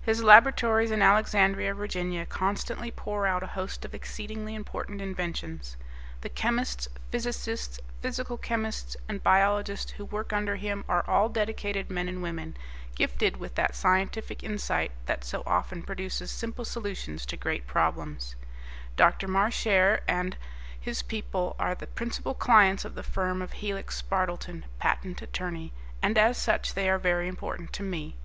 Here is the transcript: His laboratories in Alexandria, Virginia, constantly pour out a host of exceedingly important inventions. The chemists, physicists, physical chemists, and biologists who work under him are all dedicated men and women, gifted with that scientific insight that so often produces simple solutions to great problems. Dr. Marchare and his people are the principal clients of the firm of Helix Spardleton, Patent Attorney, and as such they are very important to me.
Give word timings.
His 0.00 0.22
laboratories 0.22 0.90
in 0.90 1.02
Alexandria, 1.02 1.74
Virginia, 1.74 2.24
constantly 2.24 2.90
pour 2.90 3.26
out 3.26 3.42
a 3.42 3.46
host 3.48 3.84
of 3.84 3.94
exceedingly 3.94 4.54
important 4.54 5.02
inventions. 5.02 5.76
The 6.22 6.30
chemists, 6.30 6.88
physicists, 7.10 7.78
physical 8.00 8.38
chemists, 8.38 8.96
and 9.06 9.22
biologists 9.22 9.90
who 9.92 10.06
work 10.06 10.32
under 10.32 10.56
him 10.56 10.82
are 10.88 11.04
all 11.06 11.28
dedicated 11.28 11.90
men 11.90 12.08
and 12.08 12.22
women, 12.22 12.56
gifted 12.94 13.36
with 13.36 13.54
that 13.56 13.76
scientific 13.76 14.42
insight 14.42 14.92
that 15.04 15.24
so 15.24 15.42
often 15.46 15.82
produces 15.82 16.30
simple 16.30 16.64
solutions 16.64 17.26
to 17.26 17.36
great 17.36 17.66
problems. 17.66 18.34
Dr. 18.96 19.28
Marchare 19.28 20.00
and 20.08 20.38
his 20.80 21.02
people 21.02 21.54
are 21.58 21.74
the 21.74 21.86
principal 21.86 22.32
clients 22.32 22.86
of 22.86 22.94
the 22.94 23.02
firm 23.02 23.42
of 23.42 23.52
Helix 23.52 24.00
Spardleton, 24.02 24.64
Patent 24.78 25.20
Attorney, 25.20 25.70
and 26.00 26.16
as 26.16 26.38
such 26.38 26.72
they 26.72 26.88
are 26.88 26.96
very 26.98 27.28
important 27.28 27.74
to 27.74 27.82
me. 27.82 28.16